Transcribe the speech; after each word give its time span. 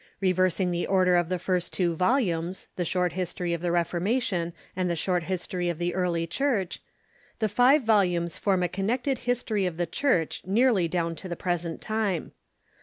Reversing 0.19 0.71
the 0.71 0.87
order 0.87 1.15
of 1.15 1.29
the 1.29 1.37
first 1.37 1.71
two 1.73 1.95
volumes— 1.95 2.67
The 2.75 2.83
Short 2.83 3.11
History 3.13 3.53
of 3.53 3.61
the 3.61 3.69
Reformation 3.71 4.51
and 4.75 4.89
The 4.89 4.95
Short 4.95 5.25
History 5.25 5.69
of 5.69 5.77
the 5.77 5.93
Early 5.93 6.25
Church— 6.25 6.81
the 7.37 7.47
five 7.47 7.83
volumes 7.83 8.35
form 8.35 8.63
a 8.63 8.67
connected 8.67 9.19
History 9.29 9.67
of 9.67 9.77
the 9.77 9.85
Church 9.85 10.41
nearly 10.43 10.87
down 10.87 11.13
to 11.17 11.29
the 11.29 11.35
present 11.35 11.81
time. 11.81 12.31